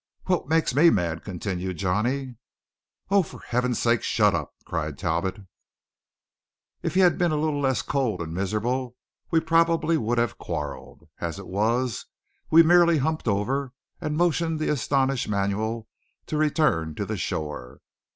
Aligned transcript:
"What 0.25 0.47
makes 0.47 0.73
me 0.73 0.89
mad" 0.89 1.23
continued 1.23 1.77
Johnny. 1.77 2.35
"Oh, 3.11 3.21
for 3.21 3.41
heaven's 3.41 3.77
sake 3.77 4.01
shut 4.01 4.33
up!" 4.33 4.51
cried 4.65 4.97
Talbot. 4.97 5.41
If 6.81 6.95
he 6.95 7.01
had 7.01 7.19
been 7.19 7.31
a 7.31 7.37
little 7.37 7.61
less 7.61 7.83
cold 7.83 8.19
and 8.19 8.33
miserable 8.33 8.95
we 9.29 9.39
probably 9.39 9.97
would 9.97 10.17
have 10.17 10.39
quarrelled. 10.39 11.07
As 11.19 11.37
it 11.37 11.45
was, 11.45 12.07
we 12.49 12.63
merely 12.63 12.97
humped 12.97 13.27
over, 13.27 13.73
and 14.01 14.17
motioned 14.17 14.59
the 14.59 14.69
astonished 14.69 15.29
Manuel 15.29 15.87
to 16.25 16.35
return 16.35 16.95
to 16.95 17.05
the 17.05 17.15
shore. 17.15 17.81